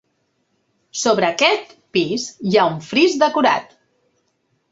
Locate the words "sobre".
1.01-1.27